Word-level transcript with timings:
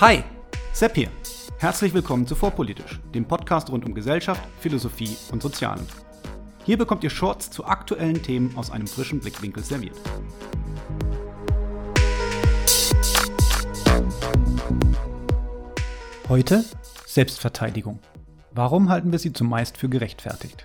Hi, 0.00 0.22
Sepp 0.72 0.94
hier. 0.94 1.08
Herzlich 1.58 1.92
willkommen 1.92 2.24
zu 2.24 2.36
Vorpolitisch, 2.36 3.00
dem 3.12 3.24
Podcast 3.24 3.68
rund 3.68 3.84
um 3.84 3.94
Gesellschaft, 3.94 4.40
Philosophie 4.60 5.16
und 5.32 5.42
Sozialen. 5.42 5.84
Hier 6.64 6.78
bekommt 6.78 7.02
ihr 7.02 7.10
Shorts 7.10 7.50
zu 7.50 7.64
aktuellen 7.64 8.22
Themen 8.22 8.56
aus 8.56 8.70
einem 8.70 8.86
frischen 8.86 9.18
Blickwinkel 9.18 9.64
serviert. 9.64 9.96
Heute 16.28 16.64
Selbstverteidigung. 17.04 17.98
Warum 18.52 18.90
halten 18.90 19.10
wir 19.10 19.18
sie 19.18 19.32
zumeist 19.32 19.78
für 19.78 19.88
gerechtfertigt? 19.88 20.64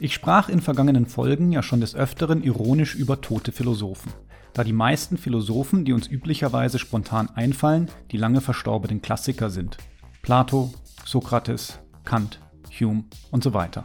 Ich 0.00 0.12
sprach 0.12 0.50
in 0.50 0.60
vergangenen 0.60 1.06
Folgen 1.06 1.50
ja 1.50 1.62
schon 1.62 1.80
des 1.80 1.94
Öfteren 1.96 2.42
ironisch 2.42 2.94
über 2.94 3.22
tote 3.22 3.52
Philosophen, 3.52 4.12
da 4.56 4.64
die 4.64 4.72
meisten 4.72 5.18
Philosophen, 5.18 5.84
die 5.84 5.92
uns 5.92 6.08
üblicherweise 6.08 6.78
spontan 6.78 7.28
einfallen, 7.28 7.90
die 8.10 8.16
lange 8.16 8.40
verstorbenen 8.40 9.02
Klassiker 9.02 9.50
sind. 9.50 9.76
Plato, 10.22 10.72
Sokrates, 11.04 11.78
Kant, 12.06 12.40
Hume 12.80 13.04
und 13.30 13.44
so 13.44 13.52
weiter. 13.52 13.84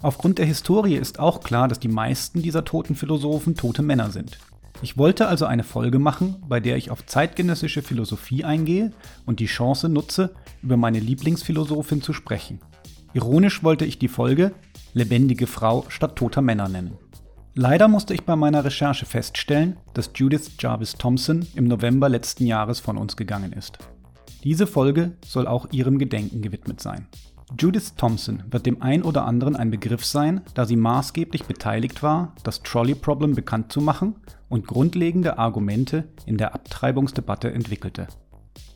Aufgrund 0.00 0.38
der 0.38 0.46
Historie 0.46 0.94
ist 0.94 1.18
auch 1.18 1.42
klar, 1.42 1.68
dass 1.68 1.80
die 1.80 1.88
meisten 1.88 2.40
dieser 2.40 2.64
toten 2.64 2.94
Philosophen 2.94 3.56
tote 3.56 3.82
Männer 3.82 4.10
sind. 4.10 4.38
Ich 4.80 4.96
wollte 4.96 5.28
also 5.28 5.44
eine 5.44 5.64
Folge 5.64 5.98
machen, 5.98 6.36
bei 6.48 6.60
der 6.60 6.78
ich 6.78 6.90
auf 6.90 7.04
zeitgenössische 7.04 7.82
Philosophie 7.82 8.42
eingehe 8.42 8.94
und 9.26 9.38
die 9.38 9.46
Chance 9.46 9.90
nutze, 9.90 10.34
über 10.62 10.78
meine 10.78 11.00
Lieblingsphilosophin 11.00 12.00
zu 12.00 12.14
sprechen. 12.14 12.60
Ironisch 13.12 13.62
wollte 13.62 13.84
ich 13.84 13.98
die 13.98 14.08
Folge 14.08 14.52
lebendige 14.94 15.46
Frau 15.46 15.84
statt 15.90 16.16
toter 16.16 16.40
Männer 16.40 16.70
nennen. 16.70 16.96
Leider 17.54 17.88
musste 17.88 18.14
ich 18.14 18.24
bei 18.24 18.36
meiner 18.36 18.64
Recherche 18.64 19.06
feststellen, 19.06 19.76
dass 19.92 20.12
Judith 20.14 20.52
Jarvis 20.60 20.94
Thompson 20.94 21.46
im 21.56 21.64
November 21.64 22.08
letzten 22.08 22.46
Jahres 22.46 22.78
von 22.78 22.96
uns 22.96 23.16
gegangen 23.16 23.52
ist. 23.52 23.78
Diese 24.44 24.68
Folge 24.68 25.16
soll 25.26 25.48
auch 25.48 25.66
ihrem 25.72 25.98
Gedenken 25.98 26.42
gewidmet 26.42 26.80
sein. 26.80 27.08
Judith 27.58 27.94
Thompson 27.96 28.44
wird 28.48 28.66
dem 28.66 28.80
ein 28.80 29.02
oder 29.02 29.24
anderen 29.24 29.56
ein 29.56 29.72
Begriff 29.72 30.04
sein, 30.04 30.42
da 30.54 30.64
sie 30.64 30.76
maßgeblich 30.76 31.44
beteiligt 31.44 32.04
war, 32.04 32.34
das 32.44 32.62
Trolley 32.62 32.94
Problem 32.94 33.34
bekannt 33.34 33.72
zu 33.72 33.80
machen 33.80 34.14
und 34.48 34.68
grundlegende 34.68 35.36
Argumente 35.36 36.04
in 36.26 36.36
der 36.36 36.54
Abtreibungsdebatte 36.54 37.52
entwickelte. 37.52 38.06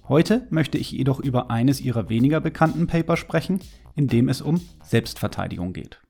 Heute 0.08 0.48
möchte 0.50 0.78
ich 0.78 0.90
jedoch 0.90 1.20
über 1.20 1.50
eines 1.50 1.80
ihrer 1.80 2.08
weniger 2.08 2.40
bekannten 2.40 2.88
Paper 2.88 3.16
sprechen, 3.16 3.60
in 3.94 4.08
dem 4.08 4.28
es 4.28 4.42
um 4.42 4.60
Selbstverteidigung 4.82 5.72
geht. 5.72 6.00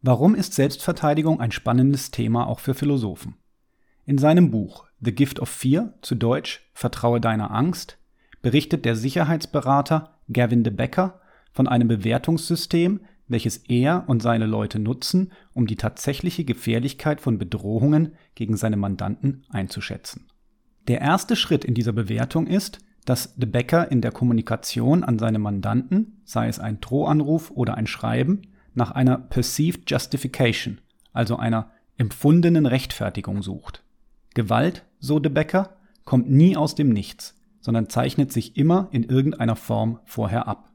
Warum 0.00 0.36
ist 0.36 0.54
Selbstverteidigung 0.54 1.40
ein 1.40 1.50
spannendes 1.50 2.12
Thema 2.12 2.46
auch 2.46 2.60
für 2.60 2.74
Philosophen? 2.74 3.34
In 4.06 4.16
seinem 4.16 4.52
Buch 4.52 4.86
The 5.00 5.12
Gift 5.12 5.40
of 5.40 5.48
Fear, 5.48 5.94
zu 6.02 6.14
Deutsch 6.14 6.70
Vertraue 6.72 7.20
deiner 7.20 7.50
Angst, 7.50 7.98
berichtet 8.40 8.84
der 8.84 8.94
Sicherheitsberater 8.94 10.14
Gavin 10.32 10.62
de 10.62 10.72
Becker 10.72 11.20
von 11.52 11.66
einem 11.66 11.88
Bewertungssystem, 11.88 13.00
welches 13.26 13.56
er 13.68 14.04
und 14.06 14.22
seine 14.22 14.46
Leute 14.46 14.78
nutzen, 14.78 15.32
um 15.52 15.66
die 15.66 15.76
tatsächliche 15.76 16.44
Gefährlichkeit 16.44 17.20
von 17.20 17.38
Bedrohungen 17.38 18.14
gegen 18.36 18.56
seine 18.56 18.76
Mandanten 18.76 19.44
einzuschätzen. 19.50 20.28
Der 20.86 21.00
erste 21.00 21.34
Schritt 21.34 21.64
in 21.64 21.74
dieser 21.74 21.92
Bewertung 21.92 22.46
ist, 22.46 22.78
dass 23.04 23.34
De 23.34 23.48
Becker 23.48 23.90
in 23.90 24.00
der 24.00 24.12
Kommunikation 24.12 25.02
an 25.02 25.18
seine 25.18 25.40
Mandanten, 25.40 26.20
sei 26.24 26.46
es 26.46 26.60
ein 26.60 26.80
Drohanruf 26.80 27.50
oder 27.50 27.74
ein 27.74 27.88
Schreiben, 27.88 28.42
nach 28.78 28.92
einer 28.92 29.18
Perceived 29.18 29.90
Justification, 29.90 30.80
also 31.12 31.36
einer 31.36 31.70
empfundenen 31.98 32.64
Rechtfertigung 32.64 33.42
sucht. 33.42 33.82
Gewalt, 34.34 34.86
so 34.98 35.18
De 35.18 35.30
Becker, 35.30 35.76
kommt 36.04 36.30
nie 36.30 36.56
aus 36.56 36.74
dem 36.74 36.88
Nichts, 36.88 37.34
sondern 37.60 37.90
zeichnet 37.90 38.32
sich 38.32 38.56
immer 38.56 38.88
in 38.92 39.02
irgendeiner 39.02 39.56
Form 39.56 40.00
vorher 40.06 40.48
ab. 40.48 40.72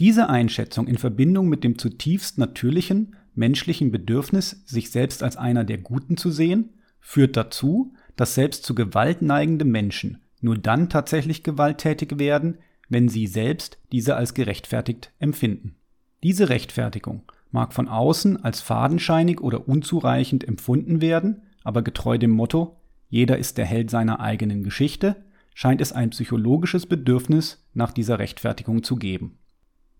Diese 0.00 0.28
Einschätzung 0.28 0.88
in 0.88 0.98
Verbindung 0.98 1.48
mit 1.48 1.62
dem 1.62 1.78
zutiefst 1.78 2.38
natürlichen, 2.38 3.14
menschlichen 3.34 3.92
Bedürfnis, 3.92 4.62
sich 4.66 4.90
selbst 4.90 5.22
als 5.22 5.36
einer 5.36 5.64
der 5.64 5.78
Guten 5.78 6.16
zu 6.16 6.30
sehen, 6.30 6.70
führt 7.00 7.36
dazu, 7.36 7.94
dass 8.16 8.34
selbst 8.34 8.64
zu 8.64 8.74
Gewalt 8.74 9.22
neigende 9.22 9.64
Menschen 9.64 10.22
nur 10.40 10.58
dann 10.58 10.88
tatsächlich 10.88 11.42
gewalttätig 11.42 12.18
werden, 12.18 12.58
wenn 12.88 13.08
sie 13.08 13.26
selbst 13.26 13.78
diese 13.92 14.16
als 14.16 14.34
gerechtfertigt 14.34 15.12
empfinden. 15.18 15.76
Diese 16.22 16.48
Rechtfertigung 16.48 17.22
mag 17.52 17.72
von 17.72 17.88
außen 17.88 18.42
als 18.42 18.60
fadenscheinig 18.60 19.40
oder 19.40 19.68
unzureichend 19.68 20.46
empfunden 20.46 21.00
werden, 21.00 21.42
aber 21.62 21.82
getreu 21.82 22.18
dem 22.18 22.32
Motto 22.32 22.76
jeder 23.12 23.36
ist 23.36 23.58
der 23.58 23.66
Held 23.66 23.90
seiner 23.90 24.20
eigenen 24.20 24.64
Geschichte, 24.64 25.16
scheint 25.52 25.82
es 25.82 25.92
ein 25.92 26.08
psychologisches 26.10 26.86
Bedürfnis 26.86 27.62
nach 27.74 27.92
dieser 27.92 28.18
Rechtfertigung 28.18 28.82
zu 28.82 28.96
geben. 28.96 29.36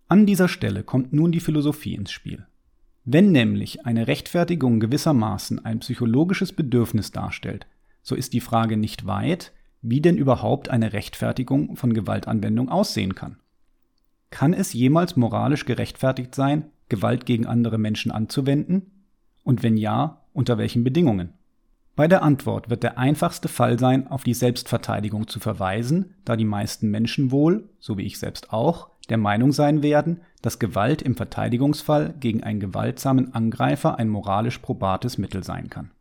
An 0.07 0.25
dieser 0.25 0.47
Stelle 0.47 0.81
kommt 0.81 1.13
nun 1.13 1.31
die 1.31 1.39
Philosophie 1.39 1.93
ins 1.93 2.11
Spiel. 2.11 2.47
Wenn 3.05 3.31
nämlich 3.31 3.85
eine 3.85 4.07
Rechtfertigung 4.07 4.79
gewissermaßen 4.79 5.63
ein 5.63 5.81
psychologisches 5.81 6.53
Bedürfnis 6.53 7.11
darstellt, 7.11 7.67
so 8.01 8.15
ist 8.15 8.33
die 8.33 8.41
Frage 8.41 8.77
nicht 8.77 9.05
weit, 9.05 9.53
wie 9.83 10.01
denn 10.01 10.17
überhaupt 10.17 10.69
eine 10.69 10.93
Rechtfertigung 10.93 11.75
von 11.75 11.93
Gewaltanwendung 11.93 12.69
aussehen 12.69 13.13
kann. 13.13 13.37
Kann 14.31 14.53
es 14.53 14.73
jemals 14.73 15.15
moralisch 15.15 15.65
gerechtfertigt 15.65 16.33
sein, 16.33 16.71
Gewalt 16.93 17.25
gegen 17.25 17.47
andere 17.47 17.79
Menschen 17.79 18.11
anzuwenden? 18.11 18.91
Und 19.43 19.63
wenn 19.63 19.77
ja, 19.77 20.21
unter 20.31 20.59
welchen 20.59 20.83
Bedingungen? 20.83 21.33
Bei 21.95 22.07
der 22.07 22.21
Antwort 22.21 22.69
wird 22.69 22.83
der 22.83 22.99
einfachste 22.99 23.47
Fall 23.47 23.79
sein, 23.79 24.07
auf 24.07 24.23
die 24.23 24.35
Selbstverteidigung 24.35 25.27
zu 25.27 25.39
verweisen, 25.39 26.13
da 26.23 26.35
die 26.35 26.45
meisten 26.45 26.89
Menschen 26.89 27.31
wohl, 27.31 27.69
so 27.79 27.97
wie 27.97 28.03
ich 28.03 28.19
selbst 28.19 28.53
auch, 28.53 28.89
der 29.09 29.17
Meinung 29.17 29.51
sein 29.51 29.81
werden, 29.81 30.21
dass 30.43 30.59
Gewalt 30.59 31.01
im 31.01 31.15
Verteidigungsfall 31.15 32.13
gegen 32.19 32.43
einen 32.43 32.59
gewaltsamen 32.59 33.33
Angreifer 33.33 33.97
ein 33.97 34.09
moralisch 34.09 34.59
probates 34.59 35.17
Mittel 35.17 35.43
sein 35.43 35.69
kann. 35.69 35.91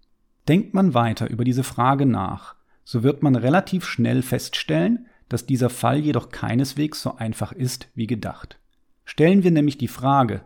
Denkt 0.48 0.74
man 0.74 0.92
weiter 0.92 1.30
über 1.30 1.44
diese 1.44 1.64
Frage 1.64 2.04
nach, 2.04 2.56
so 2.84 3.02
wird 3.02 3.22
man 3.22 3.36
relativ 3.36 3.86
schnell 3.86 4.22
feststellen, 4.22 5.06
dass 5.28 5.46
dieser 5.46 5.70
Fall 5.70 5.98
jedoch 5.98 6.28
keineswegs 6.28 7.00
so 7.00 7.16
einfach 7.16 7.52
ist 7.52 7.88
wie 7.94 8.06
gedacht. 8.06 8.58
Stellen 9.04 9.42
wir 9.42 9.50
nämlich 9.50 9.78
die 9.78 9.88
Frage, 9.88 10.42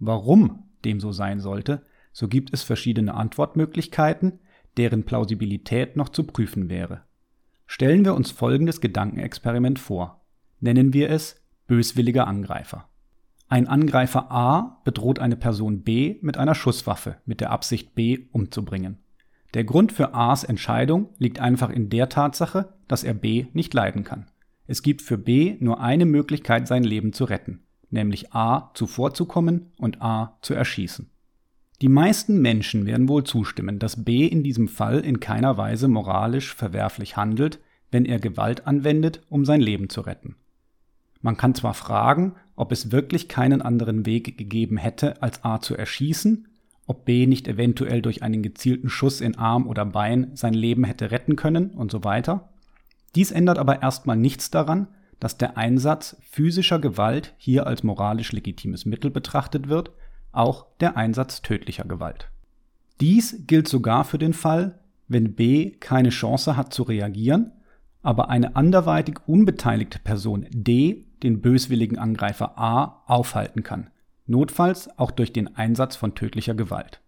warum 0.00 0.64
dem 0.84 0.98
so 0.98 1.12
sein 1.12 1.40
sollte, 1.40 1.82
so 2.12 2.26
gibt 2.26 2.52
es 2.52 2.62
verschiedene 2.62 3.14
Antwortmöglichkeiten, 3.14 4.40
deren 4.76 5.04
Plausibilität 5.04 5.96
noch 5.96 6.08
zu 6.08 6.24
prüfen 6.24 6.68
wäre. 6.68 7.02
Stellen 7.66 8.04
wir 8.04 8.14
uns 8.14 8.30
folgendes 8.32 8.80
Gedankenexperiment 8.80 9.78
vor. 9.78 10.24
Nennen 10.58 10.92
wir 10.92 11.10
es 11.10 11.40
böswilliger 11.68 12.26
Angreifer. 12.26 12.88
Ein 13.48 13.68
Angreifer 13.68 14.30
A 14.30 14.80
bedroht 14.84 15.18
eine 15.18 15.36
Person 15.36 15.82
B 15.82 16.18
mit 16.20 16.36
einer 16.36 16.54
Schusswaffe 16.54 17.16
mit 17.24 17.40
der 17.40 17.50
Absicht 17.50 17.94
B 17.94 18.26
umzubringen. 18.32 18.98
Der 19.54 19.64
Grund 19.64 19.92
für 19.92 20.14
A's 20.14 20.44
Entscheidung 20.44 21.08
liegt 21.18 21.40
einfach 21.40 21.70
in 21.70 21.90
der 21.90 22.08
Tatsache, 22.08 22.74
dass 22.86 23.02
er 23.02 23.14
B 23.14 23.46
nicht 23.52 23.74
leiden 23.74 24.04
kann. 24.04 24.26
Es 24.68 24.82
gibt 24.82 25.02
für 25.02 25.18
B 25.18 25.56
nur 25.58 25.80
eine 25.80 26.06
Möglichkeit, 26.06 26.68
sein 26.68 26.84
Leben 26.84 27.12
zu 27.12 27.24
retten, 27.24 27.64
nämlich 27.90 28.32
A 28.32 28.70
zuvorzukommen 28.74 29.72
und 29.76 30.00
A 30.02 30.38
zu 30.42 30.54
erschießen. 30.54 31.10
Die 31.82 31.88
meisten 31.88 32.40
Menschen 32.40 32.84
werden 32.86 33.08
wohl 33.08 33.24
zustimmen, 33.24 33.78
dass 33.78 34.04
B 34.04 34.26
in 34.26 34.42
diesem 34.42 34.68
Fall 34.68 35.00
in 35.00 35.18
keiner 35.18 35.56
Weise 35.56 35.88
moralisch 35.88 36.54
verwerflich 36.54 37.16
handelt, 37.16 37.58
wenn 37.90 38.04
er 38.04 38.20
Gewalt 38.20 38.66
anwendet, 38.66 39.22
um 39.28 39.44
sein 39.44 39.60
Leben 39.60 39.88
zu 39.88 40.02
retten. 40.02 40.36
Man 41.22 41.36
kann 41.36 41.54
zwar 41.54 41.74
fragen, 41.74 42.34
ob 42.54 42.72
es 42.72 42.92
wirklich 42.92 43.28
keinen 43.28 43.62
anderen 43.62 44.06
Weg 44.06 44.36
gegeben 44.36 44.76
hätte, 44.76 45.22
als 45.22 45.44
A 45.44 45.60
zu 45.60 45.74
erschießen, 45.74 46.48
ob 46.86 47.04
B 47.04 47.26
nicht 47.26 47.48
eventuell 47.48 48.02
durch 48.02 48.22
einen 48.22 48.42
gezielten 48.42 48.88
Schuss 48.88 49.20
in 49.20 49.36
Arm 49.38 49.66
oder 49.66 49.86
Bein 49.86 50.32
sein 50.34 50.54
Leben 50.54 50.84
hätte 50.84 51.10
retten 51.10 51.36
können 51.36 51.70
und 51.70 51.90
so 51.90 52.04
weiter. 52.04 52.50
Dies 53.14 53.32
ändert 53.32 53.58
aber 53.58 53.82
erstmal 53.82 54.16
nichts 54.16 54.50
daran, 54.50 54.88
dass 55.20 55.36
der 55.36 55.56
Einsatz 55.56 56.16
physischer 56.30 56.78
Gewalt 56.78 57.34
hier 57.36 57.66
als 57.66 57.82
moralisch 57.82 58.32
legitimes 58.32 58.86
Mittel 58.86 59.10
betrachtet 59.10 59.68
wird, 59.68 59.92
auch 60.32 60.66
der 60.80 60.96
Einsatz 60.96 61.42
tödlicher 61.42 61.84
Gewalt. 61.84 62.30
Dies 63.00 63.44
gilt 63.46 63.68
sogar 63.68 64.04
für 64.04 64.18
den 64.18 64.32
Fall, 64.32 64.78
wenn 65.08 65.34
B 65.34 65.70
keine 65.72 66.10
Chance 66.10 66.56
hat 66.56 66.72
zu 66.72 66.82
reagieren, 66.82 67.52
aber 68.02 68.30
eine 68.30 68.56
anderweitig 68.56 69.18
unbeteiligte 69.26 69.98
Person 69.98 70.46
D 70.50 71.06
den 71.22 71.40
böswilligen 71.42 71.98
Angreifer 71.98 72.58
A 72.58 73.02
aufhalten 73.06 73.62
kann, 73.62 73.90
notfalls 74.26 74.98
auch 74.98 75.10
durch 75.10 75.32
den 75.32 75.54
Einsatz 75.56 75.96
von 75.96 76.14
tödlicher 76.14 76.54
Gewalt. 76.54 77.00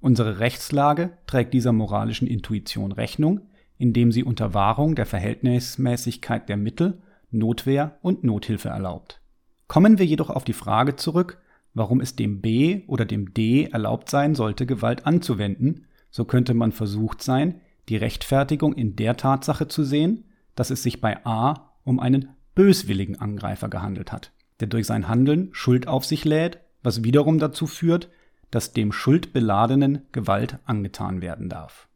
Unsere 0.00 0.40
Rechtslage 0.40 1.16
trägt 1.26 1.54
dieser 1.54 1.72
moralischen 1.72 2.28
Intuition 2.28 2.92
Rechnung, 2.92 3.40
indem 3.78 4.12
sie 4.12 4.24
unter 4.24 4.52
Wahrung 4.52 4.94
der 4.94 5.06
Verhältnismäßigkeit 5.06 6.48
der 6.48 6.56
Mittel 6.56 7.02
Notwehr 7.30 7.98
und 8.02 8.24
Nothilfe 8.24 8.68
erlaubt. 8.68 9.20
Kommen 9.68 9.98
wir 9.98 10.06
jedoch 10.06 10.30
auf 10.30 10.44
die 10.44 10.52
Frage 10.52 10.96
zurück, 10.96 11.38
warum 11.74 12.00
es 12.00 12.16
dem 12.16 12.40
B 12.40 12.82
oder 12.86 13.04
dem 13.04 13.34
D 13.34 13.64
erlaubt 13.64 14.10
sein 14.10 14.34
sollte, 14.34 14.64
Gewalt 14.66 15.06
anzuwenden, 15.06 15.86
so 16.10 16.24
könnte 16.24 16.54
man 16.54 16.72
versucht 16.72 17.22
sein, 17.22 17.60
die 17.88 17.96
Rechtfertigung 17.96 18.72
in 18.72 18.96
der 18.96 19.16
Tatsache 19.16 19.68
zu 19.68 19.84
sehen, 19.84 20.24
dass 20.54 20.70
es 20.70 20.82
sich 20.82 21.00
bei 21.00 21.24
A 21.26 21.72
um 21.84 22.00
einen 22.00 22.30
böswilligen 22.54 23.20
Angreifer 23.20 23.68
gehandelt 23.68 24.12
hat, 24.12 24.32
der 24.60 24.68
durch 24.68 24.86
sein 24.86 25.08
Handeln 25.08 25.50
Schuld 25.52 25.86
auf 25.86 26.04
sich 26.04 26.24
lädt, 26.24 26.60
was 26.82 27.04
wiederum 27.04 27.38
dazu 27.38 27.66
führt, 27.66 28.08
dass 28.50 28.72
dem 28.72 28.92
Schuldbeladenen 28.92 30.02
Gewalt 30.12 30.58
angetan 30.64 31.20
werden 31.20 31.48
darf. 31.48 31.88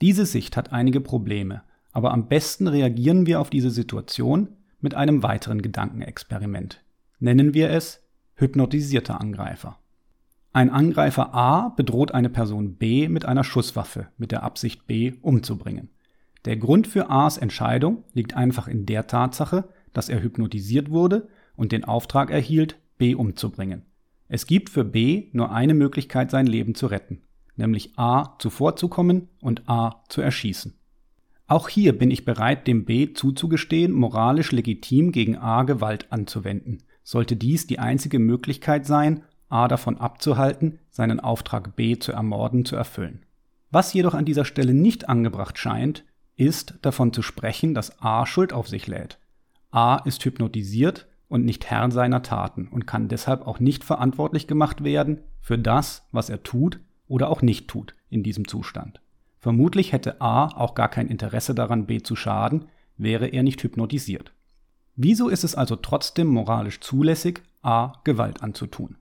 Diese 0.00 0.26
Sicht 0.26 0.56
hat 0.56 0.72
einige 0.72 1.00
Probleme, 1.00 1.62
aber 1.92 2.12
am 2.12 2.28
besten 2.28 2.68
reagieren 2.68 3.26
wir 3.26 3.40
auf 3.40 3.50
diese 3.50 3.70
Situation 3.70 4.48
mit 4.80 4.94
einem 4.94 5.22
weiteren 5.22 5.62
Gedankenexperiment. 5.62 6.82
Nennen 7.18 7.54
wir 7.54 7.70
es 7.70 8.02
hypnotisierter 8.36 9.20
Angreifer. 9.20 9.78
Ein 10.52 10.70
Angreifer 10.70 11.34
A 11.34 11.68
bedroht 11.68 12.12
eine 12.12 12.30
Person 12.30 12.74
B 12.74 13.08
mit 13.08 13.24
einer 13.24 13.44
Schusswaffe 13.44 14.08
mit 14.18 14.32
der 14.32 14.42
Absicht 14.42 14.86
B 14.86 15.12
umzubringen. 15.20 15.90
Der 16.44 16.56
Grund 16.56 16.86
für 16.86 17.10
A's 17.10 17.36
Entscheidung 17.36 18.04
liegt 18.14 18.34
einfach 18.34 18.66
in 18.66 18.86
der 18.86 19.06
Tatsache, 19.06 19.68
dass 19.92 20.08
er 20.08 20.22
hypnotisiert 20.22 20.90
wurde 20.90 21.28
und 21.54 21.72
den 21.72 21.84
Auftrag 21.84 22.30
erhielt, 22.30 22.78
B 22.98 23.14
umzubringen. 23.14 23.82
Es 24.28 24.46
gibt 24.46 24.70
für 24.70 24.84
B 24.84 25.28
nur 25.32 25.52
eine 25.52 25.74
Möglichkeit, 25.74 26.30
sein 26.30 26.46
Leben 26.46 26.74
zu 26.74 26.86
retten, 26.86 27.22
nämlich 27.56 27.98
A 27.98 28.36
zuvorzukommen 28.38 29.28
und 29.40 29.68
A 29.68 30.02
zu 30.08 30.20
erschießen. 30.20 30.79
Auch 31.50 31.68
hier 31.68 31.98
bin 31.98 32.12
ich 32.12 32.24
bereit, 32.24 32.68
dem 32.68 32.84
B 32.84 33.12
zuzugestehen, 33.12 33.90
moralisch 33.90 34.52
legitim 34.52 35.10
gegen 35.10 35.36
A 35.36 35.64
Gewalt 35.64 36.06
anzuwenden, 36.12 36.78
sollte 37.02 37.34
dies 37.34 37.66
die 37.66 37.80
einzige 37.80 38.20
Möglichkeit 38.20 38.86
sein, 38.86 39.24
A 39.48 39.66
davon 39.66 39.98
abzuhalten, 39.98 40.78
seinen 40.90 41.18
Auftrag 41.18 41.74
B 41.74 41.98
zu 41.98 42.12
ermorden 42.12 42.64
zu 42.64 42.76
erfüllen. 42.76 43.26
Was 43.72 43.92
jedoch 43.92 44.14
an 44.14 44.24
dieser 44.24 44.44
Stelle 44.44 44.74
nicht 44.74 45.08
angebracht 45.08 45.58
scheint, 45.58 46.04
ist 46.36 46.78
davon 46.82 47.12
zu 47.12 47.20
sprechen, 47.20 47.74
dass 47.74 48.00
A 48.00 48.26
Schuld 48.26 48.52
auf 48.52 48.68
sich 48.68 48.86
lädt. 48.86 49.18
A 49.72 49.96
ist 49.96 50.24
hypnotisiert 50.24 51.08
und 51.26 51.44
nicht 51.44 51.68
Herr 51.68 51.90
seiner 51.90 52.22
Taten 52.22 52.68
und 52.68 52.86
kann 52.86 53.08
deshalb 53.08 53.44
auch 53.44 53.58
nicht 53.58 53.82
verantwortlich 53.82 54.46
gemacht 54.46 54.84
werden 54.84 55.18
für 55.40 55.58
das, 55.58 56.06
was 56.12 56.30
er 56.30 56.44
tut 56.44 56.78
oder 57.08 57.28
auch 57.28 57.42
nicht 57.42 57.66
tut 57.66 57.96
in 58.08 58.22
diesem 58.22 58.46
Zustand. 58.46 59.00
Vermutlich 59.40 59.92
hätte 59.92 60.20
A 60.20 60.46
auch 60.46 60.74
gar 60.74 60.88
kein 60.88 61.08
Interesse 61.08 61.54
daran, 61.54 61.86
B 61.86 62.02
zu 62.02 62.14
schaden, 62.14 62.66
wäre 62.98 63.26
er 63.26 63.42
nicht 63.42 63.62
hypnotisiert. 63.62 64.32
Wieso 64.96 65.28
ist 65.28 65.44
es 65.44 65.54
also 65.54 65.76
trotzdem 65.76 66.26
moralisch 66.26 66.80
zulässig, 66.80 67.42
A 67.62 67.94
Gewalt 68.04 68.42
anzutun? 68.42 68.96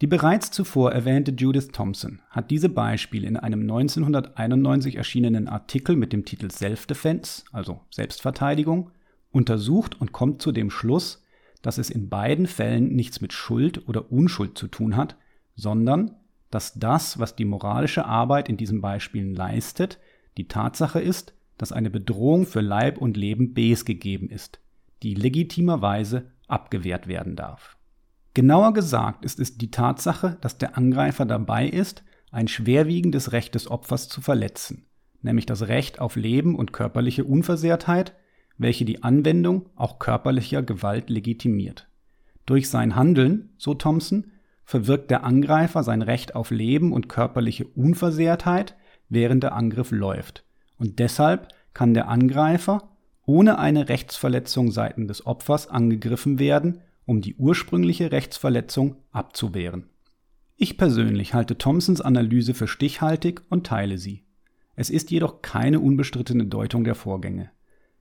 Die 0.00 0.06
bereits 0.06 0.50
zuvor 0.50 0.92
erwähnte 0.92 1.32
Judith 1.32 1.68
Thompson 1.72 2.22
hat 2.30 2.50
diese 2.50 2.68
Beispiele 2.68 3.26
in 3.26 3.36
einem 3.36 3.62
1991 3.62 4.96
erschienenen 4.96 5.48
Artikel 5.48 5.96
mit 5.96 6.12
dem 6.12 6.24
Titel 6.24 6.50
Self-Defense, 6.50 7.44
also 7.52 7.80
Selbstverteidigung, 7.90 8.90
untersucht 9.30 10.00
und 10.00 10.12
kommt 10.12 10.42
zu 10.42 10.52
dem 10.52 10.70
Schluss, 10.70 11.24
dass 11.62 11.78
es 11.78 11.90
in 11.90 12.08
beiden 12.08 12.46
Fällen 12.46 12.94
nichts 12.94 13.20
mit 13.20 13.32
Schuld 13.32 13.88
oder 13.88 14.10
Unschuld 14.10 14.56
zu 14.56 14.68
tun 14.68 14.96
hat, 14.96 15.16
sondern 15.56 16.16
dass 16.50 16.74
das, 16.74 17.18
was 17.18 17.36
die 17.36 17.44
moralische 17.44 18.06
Arbeit 18.06 18.48
in 18.48 18.56
diesen 18.56 18.80
Beispielen 18.80 19.34
leistet, 19.34 19.98
die 20.36 20.48
Tatsache 20.48 21.00
ist, 21.00 21.34
dass 21.58 21.72
eine 21.72 21.90
Bedrohung 21.90 22.46
für 22.46 22.60
Leib 22.60 22.98
und 22.98 23.16
Leben 23.16 23.52
Bs 23.52 23.84
gegeben 23.84 24.30
ist, 24.30 24.60
die 25.02 25.14
legitimerweise 25.14 26.30
abgewehrt 26.46 27.08
werden 27.08 27.36
darf. 27.36 27.76
Genauer 28.34 28.72
gesagt 28.72 29.24
ist 29.24 29.40
es 29.40 29.58
die 29.58 29.70
Tatsache, 29.70 30.38
dass 30.40 30.58
der 30.58 30.78
Angreifer 30.78 31.26
dabei 31.26 31.68
ist, 31.68 32.04
ein 32.30 32.48
schwerwiegendes 32.48 33.32
Recht 33.32 33.54
des 33.54 33.70
Opfers 33.70 34.08
zu 34.08 34.20
verletzen, 34.20 34.86
nämlich 35.22 35.46
das 35.46 35.66
Recht 35.68 36.00
auf 36.00 36.16
Leben 36.16 36.54
und 36.54 36.72
körperliche 36.72 37.24
Unversehrtheit, 37.24 38.14
welche 38.56 38.84
die 38.84 39.02
Anwendung 39.02 39.70
auch 39.76 39.98
körperlicher 39.98 40.62
Gewalt 40.62 41.10
legitimiert. 41.10 41.88
Durch 42.46 42.68
sein 42.68 42.96
Handeln, 42.96 43.50
so 43.56 43.74
Thompson, 43.74 44.32
verwirkt 44.68 45.10
der 45.10 45.24
Angreifer 45.24 45.82
sein 45.82 46.02
Recht 46.02 46.34
auf 46.34 46.50
Leben 46.50 46.92
und 46.92 47.08
körperliche 47.08 47.66
Unversehrtheit, 47.68 48.76
während 49.08 49.42
der 49.42 49.54
Angriff 49.54 49.92
läuft. 49.92 50.44
Und 50.76 50.98
deshalb 50.98 51.48
kann 51.72 51.94
der 51.94 52.08
Angreifer 52.08 52.90
ohne 53.24 53.58
eine 53.58 53.88
Rechtsverletzung 53.88 54.70
seitens 54.70 55.08
des 55.08 55.26
Opfers 55.26 55.68
angegriffen 55.68 56.38
werden, 56.38 56.82
um 57.06 57.22
die 57.22 57.34
ursprüngliche 57.36 58.12
Rechtsverletzung 58.12 58.96
abzuwehren. 59.10 59.88
Ich 60.58 60.76
persönlich 60.76 61.32
halte 61.32 61.56
Thompsons 61.56 62.02
Analyse 62.02 62.52
für 62.52 62.68
stichhaltig 62.68 63.40
und 63.48 63.66
teile 63.66 63.96
sie. 63.96 64.26
Es 64.76 64.90
ist 64.90 65.10
jedoch 65.10 65.40
keine 65.40 65.80
unbestrittene 65.80 66.44
Deutung 66.44 66.84
der 66.84 66.94
Vorgänge. 66.94 67.50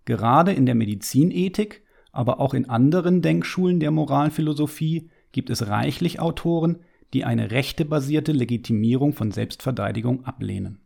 Gerade 0.04 0.52
in 0.52 0.66
der 0.66 0.76
Medizinethik, 0.76 1.84
aber 2.12 2.42
auch 2.42 2.54
in 2.54 2.70
anderen 2.70 3.22
Denkschulen 3.22 3.80
der 3.80 3.92
Moralphilosophie 3.92 5.10
gibt 5.38 5.52
es 5.52 5.68
reichlich 5.68 6.20
Autoren, 6.20 6.78
die 7.14 7.24
eine 7.24 7.52
rechtebasierte 7.52 8.32
Legitimierung 8.32 9.14
von 9.14 9.30
Selbstverteidigung 9.30 10.26
ablehnen. 10.26 10.80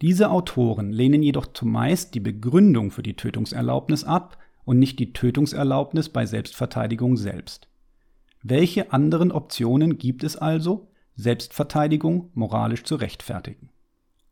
Diese 0.00 0.30
Autoren 0.30 0.92
lehnen 0.92 1.24
jedoch 1.24 1.48
zumeist 1.48 2.14
die 2.14 2.20
Begründung 2.20 2.92
für 2.92 3.02
die 3.02 3.14
Tötungserlaubnis 3.14 4.04
ab 4.04 4.38
und 4.64 4.78
nicht 4.78 5.00
die 5.00 5.12
Tötungserlaubnis 5.12 6.08
bei 6.08 6.24
Selbstverteidigung 6.24 7.16
selbst. 7.16 7.66
Welche 8.44 8.92
anderen 8.92 9.32
Optionen 9.32 9.98
gibt 9.98 10.22
es 10.22 10.36
also, 10.36 10.86
Selbstverteidigung 11.16 12.30
moralisch 12.34 12.84
zu 12.84 12.94
rechtfertigen? 12.94 13.70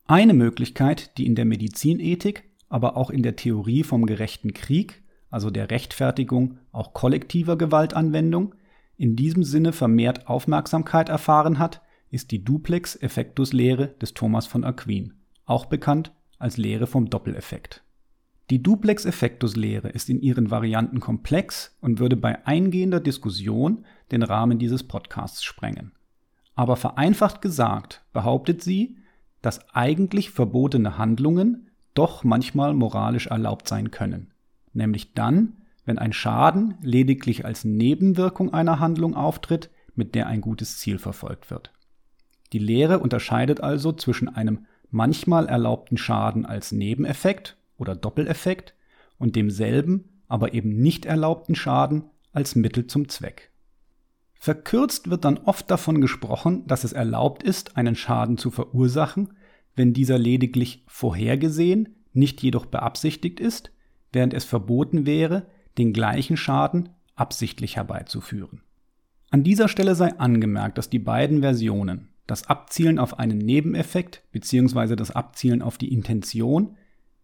Eine 0.06 0.34
Möglichkeit, 0.34 1.18
die 1.18 1.26
in 1.26 1.34
der 1.34 1.46
Medizinethik, 1.46 2.44
aber 2.68 2.96
auch 2.96 3.10
in 3.10 3.24
der 3.24 3.34
Theorie 3.34 3.82
vom 3.82 4.06
gerechten 4.06 4.54
Krieg, 4.54 5.02
also 5.30 5.50
der 5.50 5.72
Rechtfertigung 5.72 6.58
auch 6.70 6.94
kollektiver 6.94 7.58
Gewaltanwendung, 7.58 8.54
in 8.96 9.16
diesem 9.16 9.42
Sinne 9.42 9.72
vermehrt 9.72 10.28
Aufmerksamkeit 10.28 11.08
erfahren 11.08 11.58
hat, 11.58 11.82
ist 12.10 12.30
die 12.30 12.44
Duplex-Effektus-Lehre 12.44 13.88
des 14.00 14.14
Thomas 14.14 14.46
von 14.46 14.64
Aquin, 14.64 15.14
auch 15.46 15.66
bekannt 15.66 16.12
als 16.38 16.56
Lehre 16.56 16.86
vom 16.86 17.10
Doppeleffekt. 17.10 17.82
Die 18.50 18.62
Duplex-Effektus-Lehre 18.62 19.88
ist 19.88 20.10
in 20.10 20.20
ihren 20.20 20.50
Varianten 20.50 21.00
komplex 21.00 21.76
und 21.80 21.98
würde 21.98 22.16
bei 22.16 22.46
eingehender 22.46 23.00
Diskussion 23.00 23.84
den 24.12 24.22
Rahmen 24.22 24.58
dieses 24.58 24.82
Podcasts 24.82 25.42
sprengen. 25.42 25.92
Aber 26.54 26.76
vereinfacht 26.76 27.40
gesagt 27.42 28.04
behauptet 28.12 28.62
sie, 28.62 28.98
dass 29.42 29.74
eigentlich 29.74 30.30
verbotene 30.30 30.98
Handlungen 30.98 31.70
doch 31.94 32.22
manchmal 32.22 32.74
moralisch 32.74 33.28
erlaubt 33.28 33.66
sein 33.66 33.90
können, 33.90 34.32
nämlich 34.72 35.14
dann, 35.14 35.56
wenn 35.84 35.98
ein 35.98 36.12
Schaden 36.12 36.74
lediglich 36.82 37.44
als 37.44 37.64
Nebenwirkung 37.64 38.52
einer 38.52 38.80
Handlung 38.80 39.14
auftritt, 39.14 39.70
mit 39.94 40.14
der 40.14 40.26
ein 40.26 40.40
gutes 40.40 40.78
Ziel 40.78 40.98
verfolgt 40.98 41.50
wird. 41.50 41.72
Die 42.52 42.58
Lehre 42.58 42.98
unterscheidet 43.00 43.60
also 43.60 43.92
zwischen 43.92 44.28
einem 44.28 44.66
manchmal 44.90 45.46
erlaubten 45.46 45.96
Schaden 45.96 46.46
als 46.46 46.72
Nebeneffekt 46.72 47.56
oder 47.76 47.96
Doppeleffekt 47.96 48.74
und 49.18 49.36
demselben, 49.36 50.22
aber 50.28 50.54
eben 50.54 50.76
nicht 50.80 51.04
erlaubten 51.04 51.54
Schaden 51.54 52.04
als 52.32 52.54
Mittel 52.54 52.86
zum 52.86 53.08
Zweck. 53.08 53.50
Verkürzt 54.34 55.10
wird 55.10 55.24
dann 55.24 55.38
oft 55.38 55.70
davon 55.70 56.00
gesprochen, 56.00 56.66
dass 56.66 56.84
es 56.84 56.92
erlaubt 56.92 57.42
ist, 57.42 57.76
einen 57.76 57.96
Schaden 57.96 58.36
zu 58.36 58.50
verursachen, 58.50 59.32
wenn 59.74 59.92
dieser 59.92 60.18
lediglich 60.18 60.84
vorhergesehen, 60.86 61.96
nicht 62.12 62.42
jedoch 62.42 62.66
beabsichtigt 62.66 63.40
ist, 63.40 63.72
während 64.12 64.34
es 64.34 64.44
verboten 64.44 65.06
wäre, 65.06 65.46
den 65.78 65.92
gleichen 65.92 66.36
Schaden 66.36 66.90
absichtlich 67.14 67.76
herbeizuführen. 67.76 68.62
An 69.30 69.42
dieser 69.42 69.68
Stelle 69.68 69.94
sei 69.94 70.16
angemerkt, 70.18 70.78
dass 70.78 70.90
die 70.90 70.98
beiden 70.98 71.40
Versionen, 71.40 72.08
das 72.26 72.48
Abzielen 72.48 72.98
auf 72.98 73.18
einen 73.18 73.38
Nebeneffekt 73.38 74.22
bzw. 74.32 74.96
das 74.96 75.10
Abzielen 75.10 75.60
auf 75.60 75.76
die 75.76 75.92
Intention, 75.92 76.76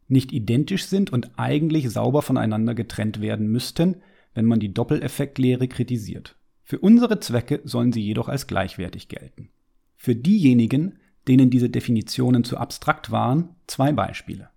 nicht 0.09 0.33
identisch 0.33 0.87
sind 0.87 1.12
und 1.12 1.38
eigentlich 1.38 1.88
sauber 1.90 2.23
voneinander 2.23 2.75
getrennt 2.75 3.21
werden 3.21 3.47
müssten, 3.49 3.97
wenn 4.35 4.45
man 4.45 4.61
die 4.61 4.75
Doppeleffektlehre 4.75 5.69
kritisiert. 5.69 6.37
Für 6.62 6.78
unsere 6.78 7.21
Zwecke 7.21 7.61
sollen 7.64 7.92
sie 7.92 8.02
jedoch 8.02 8.28
als 8.28 8.47
gleichwertig 8.47 9.09
gelten. 9.09 9.50
Für 9.97 10.14
diejenigen, 10.14 10.99
denen 11.28 11.50
diese 11.50 11.71
Definitionen 11.71 12.45
zu 12.45 12.57
abstrakt 12.57 13.11
waren, 13.11 13.50
zwei 13.66 13.92
Beispiele. 13.92 14.50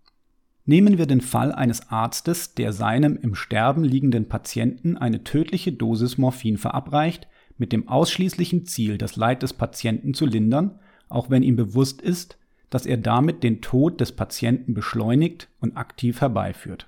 Nehmen 0.65 0.97
wir 0.97 1.07
den 1.07 1.21
Fall 1.21 1.51
eines 1.51 1.89
Arztes, 1.89 2.53
der 2.55 2.71
seinem 2.71 3.17
im 3.17 3.35
Sterben 3.35 3.83
liegenden 3.83 4.29
Patienten 4.29 4.97
eine 4.97 5.23
tödliche 5.23 5.73
Dosis 5.73 6.17
Morphin 6.17 6.57
verabreicht, 6.57 7.27
mit 7.57 7.71
dem 7.71 7.87
ausschließlichen 7.87 8.65
Ziel, 8.65 8.97
das 8.97 9.15
Leid 9.15 9.43
des 9.43 9.53
Patienten 9.53 10.13
zu 10.13 10.25
lindern, 10.25 10.79
auch 11.09 11.29
wenn 11.29 11.43
ihm 11.43 11.55
bewusst 11.55 12.01
ist, 12.01 12.37
dass 12.69 12.85
er 12.85 12.97
damit 12.97 13.43
den 13.43 13.61
Tod 13.61 13.99
des 14.01 14.13
Patienten 14.13 14.73
beschleunigt 14.73 15.49
und 15.59 15.77
aktiv 15.77 16.21
herbeiführt. 16.21 16.87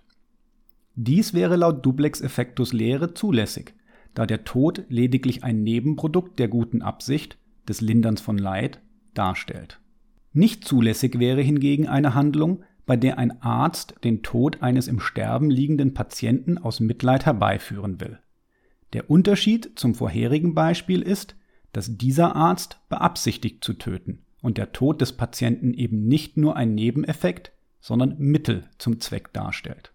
Dies 0.96 1.34
wäre 1.34 1.58
laut 1.58 1.86
Duplex 1.86 2.22
Effectus 2.22 2.72
Lehre 2.72 3.14
zulässig, 3.14 3.74
da 4.14 4.26
der 4.26 4.46
Tod 4.46 4.86
lediglich 4.88 5.44
ein 5.44 5.64
Nebenprodukt 5.64 6.40
der 6.40 6.48
guten 6.48 6.82
Absicht, 6.82 7.38
des 7.68 7.82
Linderns 7.82 8.22
von 8.22 8.38
Leid, 8.38 8.80
darstellt. 9.14 9.80
Nicht 10.34 10.64
zulässig 10.66 11.20
wäre 11.20 11.42
hingegen 11.42 11.88
eine 11.88 12.16
Handlung, 12.16 12.64
bei 12.86 12.96
der 12.96 13.18
ein 13.18 13.42
Arzt 13.42 13.96
den 14.04 14.22
Tod 14.24 14.62
eines 14.62 14.88
im 14.88 15.00
Sterben 15.00 15.50
liegenden 15.50 15.94
Patienten 15.94 16.58
aus 16.58 16.80
Mitleid 16.80 17.26
herbeiführen 17.26 18.00
will. 18.00 18.20
Der 18.94 19.10
Unterschied 19.10 19.72
zum 19.76 19.96
vorherigen 19.96 20.54
Beispiel 20.54 21.02
ist, 21.02 21.36
dass 21.74 21.98
dieser 21.98 22.36
Arzt 22.36 22.80
beabsichtigt 22.88 23.64
zu 23.64 23.74
töten 23.74 24.24
und 24.42 24.58
der 24.58 24.72
Tod 24.72 25.02
des 25.02 25.14
Patienten 25.14 25.74
eben 25.74 26.08
nicht 26.08 26.38
nur 26.38 26.56
ein 26.56 26.76
Nebeneffekt, 26.76 27.52
sondern 27.82 28.16
Mittel 28.18 28.64
zum 28.78 29.00
Zweck 29.00 29.34
darstellt. 29.34 29.92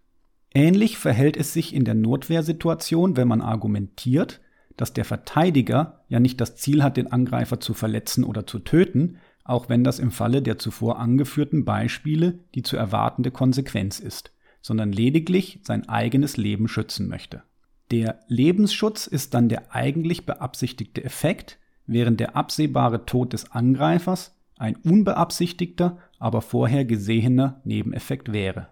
Ähnlich 0.53 0.99
verhält 0.99 1.37
es 1.37 1.53
sich 1.53 1.75
in 1.75 1.85
der 1.85 1.95
Notwehrsituation, 1.95 3.17
wenn 3.17 3.29
man 3.29 3.41
argumentiert, 3.41 4.41
dass 4.77 4.93
der 4.93 5.05
Verteidiger 5.05 6.05
ja 6.09 6.21
nicht 6.21 6.41
das 6.41 6.57
Ziel 6.57 6.83
hat, 6.83 6.97
den 6.97 7.13
Angreifer 7.13 7.61
zu 7.61 7.75
verletzen 7.75 8.25
oder 8.25 8.47
zu 8.47 8.59
töten, 8.59 9.19
auch 9.51 9.69
wenn 9.69 9.85
das 9.85 9.99
im 9.99 10.11
Falle 10.11 10.43
der 10.43 10.59
zuvor 10.59 10.99
angeführten 10.99 11.65
Beispiele 11.65 12.39
die 12.55 12.63
zu 12.63 12.77
erwartende 12.77 13.31
Konsequenz 13.31 13.99
ist, 13.99 14.33
sondern 14.63 14.93
lediglich 14.93 15.61
sein 15.63 15.89
eigenes 15.89 16.37
Leben 16.37 16.69
schützen 16.69 17.09
möchte. 17.09 17.43
Der 17.91 18.21
Lebensschutz 18.29 19.07
ist 19.07 19.35
dann 19.35 19.49
der 19.49 19.75
eigentlich 19.75 20.25
beabsichtigte 20.25 21.03
Effekt, 21.03 21.59
während 21.87 22.21
der 22.21 22.37
absehbare 22.37 23.05
Tod 23.05 23.33
des 23.33 23.51
Angreifers 23.51 24.37
ein 24.57 24.77
unbeabsichtigter, 24.77 25.99
aber 26.19 26.43
vorher 26.43 26.85
gesehener 26.85 27.61
Nebeneffekt 27.65 28.33
wäre. 28.33 28.69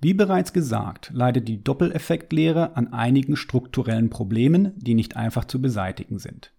Wie 0.00 0.14
bereits 0.14 0.52
gesagt, 0.52 1.12
leidet 1.14 1.46
die 1.46 1.62
Doppeleffektlehre 1.62 2.74
an 2.76 2.92
einigen 2.92 3.36
strukturellen 3.36 4.10
Problemen, 4.10 4.72
die 4.76 4.94
nicht 4.94 5.16
einfach 5.16 5.44
zu 5.44 5.62
beseitigen 5.62 6.18
sind. 6.18 6.52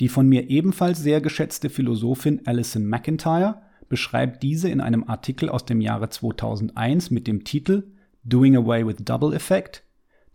Die 0.00 0.08
von 0.08 0.28
mir 0.28 0.50
ebenfalls 0.50 1.02
sehr 1.02 1.20
geschätzte 1.20 1.70
Philosophin 1.70 2.42
Alison 2.46 2.84
McIntyre 2.86 3.62
beschreibt 3.88 4.42
diese 4.42 4.68
in 4.68 4.80
einem 4.80 5.04
Artikel 5.04 5.48
aus 5.48 5.64
dem 5.64 5.80
Jahre 5.80 6.08
2001 6.10 7.10
mit 7.10 7.26
dem 7.26 7.44
Titel 7.44 7.84
Doing 8.24 8.56
Away 8.56 8.86
with 8.86 8.96
Double 9.00 9.32
Effect, 9.34 9.84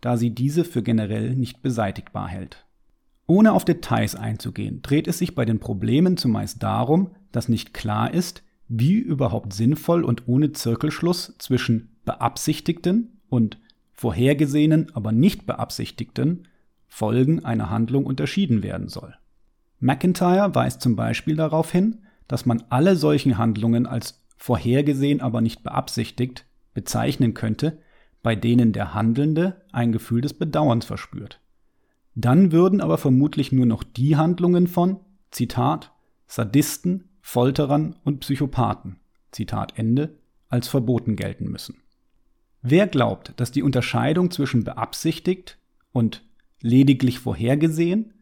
da 0.00 0.16
sie 0.16 0.30
diese 0.30 0.64
für 0.64 0.82
generell 0.82 1.36
nicht 1.36 1.62
beseitigbar 1.62 2.28
hält. 2.28 2.64
Ohne 3.26 3.52
auf 3.52 3.64
Details 3.64 4.16
einzugehen, 4.16 4.82
dreht 4.82 5.06
es 5.06 5.18
sich 5.18 5.34
bei 5.34 5.44
den 5.44 5.60
Problemen 5.60 6.16
zumeist 6.16 6.62
darum, 6.62 7.10
dass 7.30 7.48
nicht 7.48 7.72
klar 7.72 8.12
ist, 8.12 8.42
wie 8.68 8.94
überhaupt 8.94 9.52
sinnvoll 9.52 10.02
und 10.02 10.26
ohne 10.26 10.52
Zirkelschluss 10.52 11.34
zwischen 11.38 11.90
beabsichtigten 12.04 13.20
und 13.28 13.58
vorhergesehenen, 13.92 14.90
aber 14.94 15.12
nicht 15.12 15.46
beabsichtigten 15.46 16.48
Folgen 16.88 17.44
einer 17.44 17.70
Handlung 17.70 18.06
unterschieden 18.06 18.62
werden 18.62 18.88
soll. 18.88 19.14
McIntyre 19.82 20.54
weist 20.54 20.80
zum 20.80 20.94
Beispiel 20.94 21.34
darauf 21.34 21.72
hin, 21.72 21.98
dass 22.28 22.46
man 22.46 22.62
alle 22.70 22.94
solchen 22.94 23.36
Handlungen 23.36 23.86
als 23.86 24.24
vorhergesehen, 24.36 25.20
aber 25.20 25.40
nicht 25.40 25.64
beabsichtigt 25.64 26.46
bezeichnen 26.72 27.34
könnte, 27.34 27.78
bei 28.22 28.36
denen 28.36 28.72
der 28.72 28.94
Handelnde 28.94 29.62
ein 29.72 29.90
Gefühl 29.90 30.20
des 30.20 30.34
Bedauerns 30.34 30.84
verspürt. 30.84 31.40
Dann 32.14 32.52
würden 32.52 32.80
aber 32.80 32.96
vermutlich 32.96 33.50
nur 33.50 33.66
noch 33.66 33.82
die 33.82 34.16
Handlungen 34.16 34.68
von, 34.68 35.00
Zitat, 35.32 35.92
Sadisten, 36.28 37.08
Folterern 37.20 37.96
und 38.04 38.20
Psychopathen, 38.20 39.00
Zitat 39.32 39.76
Ende, 39.76 40.16
als 40.48 40.68
verboten 40.68 41.16
gelten 41.16 41.50
müssen. 41.50 41.82
Wer 42.62 42.86
glaubt, 42.86 43.32
dass 43.38 43.50
die 43.50 43.62
Unterscheidung 43.62 44.30
zwischen 44.30 44.62
beabsichtigt 44.62 45.58
und 45.90 46.22
lediglich 46.60 47.18
vorhergesehen 47.18 48.12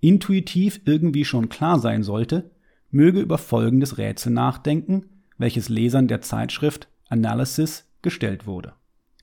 intuitiv 0.00 0.80
irgendwie 0.84 1.24
schon 1.24 1.48
klar 1.48 1.78
sein 1.78 2.02
sollte, 2.02 2.50
möge 2.90 3.20
über 3.20 3.38
folgendes 3.38 3.98
Rätsel 3.98 4.32
nachdenken, 4.32 5.04
welches 5.38 5.68
Lesern 5.68 6.08
der 6.08 6.20
Zeitschrift 6.20 6.88
Analysis 7.08 7.88
gestellt 8.02 8.46
wurde. 8.46 8.74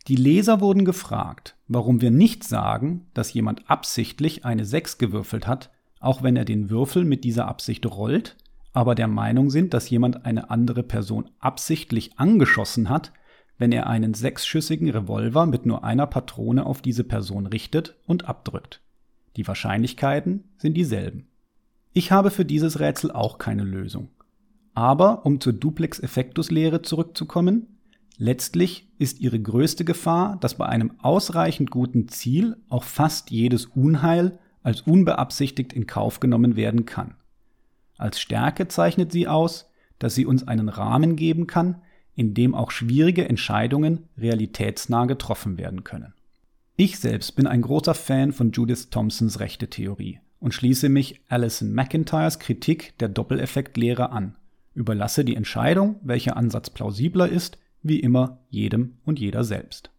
Die 0.08 0.16
Leser 0.16 0.62
wurden 0.62 0.86
gefragt, 0.86 1.58
warum 1.68 2.02
wir 2.02 2.12
nicht 2.12 2.44
sagen, 2.44 3.08
dass 3.14 3.34
jemand 3.34 3.70
absichtlich 3.70 4.46
eine 4.46 4.64
6 4.64 4.98
gewürfelt 4.98 5.48
hat, 5.48 5.70
auch 6.00 6.24
wenn 6.24 6.36
er 6.38 6.46
den 6.46 6.70
Würfel 6.70 7.04
mit 7.04 7.24
dieser 7.24 7.48
Absicht 7.48 7.86
rollt, 7.86 8.38
aber 8.72 8.96
der 8.96 9.08
Meinung 9.08 9.50
sind, 9.50 9.74
dass 9.74 9.90
jemand 9.90 10.26
eine 10.26 10.50
andere 10.50 10.84
Person 10.84 11.30
absichtlich 11.40 12.18
angeschossen 12.20 12.90
hat, 12.90 13.12
wenn 13.58 13.72
er 13.72 13.88
einen 13.88 14.14
sechsschüssigen 14.14 14.90
Revolver 14.90 15.46
mit 15.46 15.66
nur 15.66 15.84
einer 15.84 16.08
Patrone 16.08 16.66
auf 16.66 16.82
diese 16.82 17.04
Person 17.04 17.48
richtet 17.48 17.96
und 18.06 18.30
abdrückt. 18.30 18.82
Die 19.38 19.48
Wahrscheinlichkeiten 19.48 20.44
sind 20.58 20.74
dieselben. 20.74 21.28
Ich 21.94 22.12
habe 22.12 22.32
für 22.32 22.46
dieses 22.46 22.80
Rätsel 22.80 23.12
auch 23.12 23.38
keine 23.38 23.64
Lösung. 23.64 24.10
Aber 24.74 25.26
um 25.26 25.40
zur 25.40 25.54
Duplex-Effektus-Lehre 25.54 26.82
zurückzukommen, 26.82 27.80
letztlich 28.18 28.88
ist 28.98 29.20
ihre 29.20 29.40
größte 29.40 29.86
Gefahr, 29.86 30.38
dass 30.40 30.56
bei 30.56 30.66
einem 30.66 31.00
ausreichend 31.00 31.72
guten 31.72 32.08
Ziel 32.08 32.58
auch 32.70 32.84
fast 32.84 33.32
jedes 33.32 33.66
Unheil 33.66 34.40
als 34.64 34.82
unbeabsichtigt 34.82 35.74
in 35.74 35.88
Kauf 35.88 36.20
genommen 36.20 36.56
werden 36.56 36.86
kann. 36.86 37.16
Als 37.98 38.20
Stärke 38.20 38.68
zeichnet 38.68 39.12
sie 39.12 39.28
aus, 39.28 39.72
dass 40.00 40.14
sie 40.14 40.26
uns 40.26 40.48
einen 40.48 40.70
Rahmen 40.70 41.16
geben 41.16 41.48
kann, 41.48 41.82
in 42.16 42.34
dem 42.34 42.54
auch 42.54 42.72
schwierige 42.72 43.28
Entscheidungen 43.30 44.10
realitätsnah 44.18 45.06
getroffen 45.06 45.58
werden 45.58 45.84
können. 45.84 46.14
Ich 46.80 47.00
selbst 47.00 47.36
bin 47.36 47.48
ein 47.48 47.64
großer 47.64 47.96
Fan 47.96 48.32
von 48.32 48.52
Judith 48.52 48.92
Thompsons 48.92 49.40
Rechte-Theorie 49.40 50.20
und 50.40 50.54
schließe 50.54 50.90
mich 50.90 51.22
Alison 51.28 51.74
McIntyres 51.74 52.38
Kritik 52.38 52.96
der 53.00 53.10
Doppeleffektlehre 53.10 54.12
an, 54.12 54.36
überlasse 54.76 55.26
die 55.26 55.36
Entscheidung, 55.36 55.96
welcher 56.04 56.38
Ansatz 56.38 56.70
plausibler 56.70 57.30
ist, 57.30 57.58
wie 57.82 58.00
immer 58.00 58.42
jedem 58.52 59.00
und 59.06 59.18
jeder 59.18 59.44
selbst. 59.44 59.90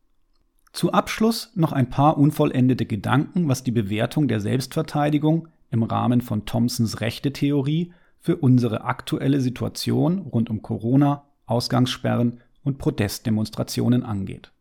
Zu 0.72 0.92
Abschluss 0.92 1.50
noch 1.56 1.72
ein 1.72 1.90
paar 1.90 2.16
unvollendete 2.16 2.86
Gedanken, 2.86 3.48
was 3.48 3.64
die 3.64 3.72
Bewertung 3.72 4.28
der 4.28 4.38
Selbstverteidigung 4.38 5.48
im 5.72 5.82
Rahmen 5.82 6.20
von 6.20 6.46
Thompsons 6.46 7.00
Rechte-Theorie 7.00 7.92
für 8.20 8.36
unsere 8.36 8.84
aktuelle 8.84 9.40
Situation 9.40 10.20
rund 10.20 10.48
um 10.48 10.62
Corona 10.62 11.24
Ausgangssperren 11.46 12.38
und 12.62 12.78
Protestdemonstrationen 12.78 14.04
angeht. 14.04 14.52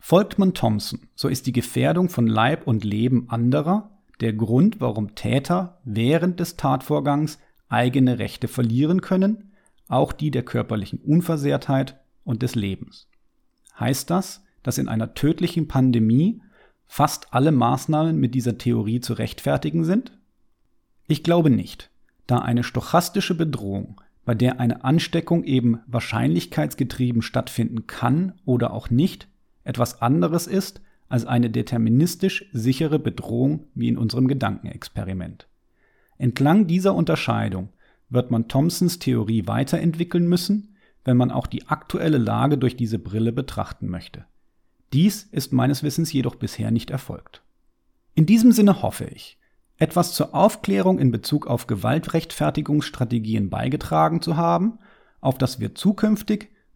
Folgt 0.00 0.38
man 0.38 0.54
Thompson, 0.54 1.08
so 1.14 1.28
ist 1.28 1.46
die 1.46 1.52
Gefährdung 1.52 2.08
von 2.08 2.26
Leib 2.26 2.66
und 2.66 2.84
Leben 2.84 3.28
anderer 3.28 3.90
der 4.20 4.32
Grund, 4.32 4.80
warum 4.80 5.14
Täter 5.14 5.78
während 5.84 6.40
des 6.40 6.56
Tatvorgangs 6.56 7.38
eigene 7.68 8.18
Rechte 8.18 8.48
verlieren 8.48 9.02
können, 9.02 9.52
auch 9.88 10.12
die 10.12 10.30
der 10.30 10.42
körperlichen 10.42 10.98
Unversehrtheit 10.98 12.00
und 12.24 12.42
des 12.42 12.54
Lebens. 12.54 13.08
Heißt 13.78 14.10
das, 14.10 14.42
dass 14.62 14.78
in 14.78 14.88
einer 14.88 15.14
tödlichen 15.14 15.68
Pandemie 15.68 16.42
fast 16.86 17.32
alle 17.32 17.52
Maßnahmen 17.52 18.18
mit 18.18 18.34
dieser 18.34 18.58
Theorie 18.58 19.00
zu 19.00 19.14
rechtfertigen 19.14 19.84
sind? 19.84 20.18
Ich 21.08 21.22
glaube 21.22 21.50
nicht, 21.50 21.90
da 22.26 22.38
eine 22.38 22.64
stochastische 22.64 23.34
Bedrohung 23.34 24.00
bei 24.24 24.34
der 24.34 24.60
eine 24.60 24.84
Ansteckung 24.84 25.44
eben 25.44 25.80
wahrscheinlichkeitsgetrieben 25.86 27.22
stattfinden 27.22 27.86
kann 27.86 28.34
oder 28.44 28.72
auch 28.72 28.90
nicht, 28.90 29.28
etwas 29.64 30.02
anderes 30.02 30.46
ist 30.46 30.80
als 31.08 31.26
eine 31.26 31.50
deterministisch 31.50 32.48
sichere 32.52 32.98
Bedrohung 32.98 33.66
wie 33.74 33.88
in 33.88 33.98
unserem 33.98 34.28
Gedankenexperiment. 34.28 35.48
Entlang 36.18 36.66
dieser 36.66 36.94
Unterscheidung 36.94 37.70
wird 38.08 38.30
man 38.30 38.48
Thomsons 38.48 38.98
Theorie 38.98 39.46
weiterentwickeln 39.46 40.28
müssen, 40.28 40.76
wenn 41.04 41.16
man 41.16 41.30
auch 41.30 41.46
die 41.46 41.68
aktuelle 41.68 42.18
Lage 42.18 42.58
durch 42.58 42.76
diese 42.76 42.98
Brille 42.98 43.32
betrachten 43.32 43.88
möchte. 43.88 44.26
Dies 44.92 45.22
ist 45.24 45.52
meines 45.52 45.82
Wissens 45.82 46.12
jedoch 46.12 46.34
bisher 46.34 46.70
nicht 46.70 46.90
erfolgt. 46.90 47.42
In 48.14 48.26
diesem 48.26 48.52
Sinne 48.52 48.82
hoffe 48.82 49.04
ich, 49.04 49.38
etwas 49.78 50.14
zur 50.14 50.34
Aufklärung 50.34 50.98
in 50.98 51.10
Bezug 51.10 51.46
auf 51.46 51.66
Gewaltrechtfertigungsstrategien 51.66 53.48
beigetragen 53.48 54.20
zu 54.20 54.36
haben, 54.36 54.78
auf 55.20 55.38
das 55.38 55.58
wir 55.58 55.74
zukünftig 55.74 56.50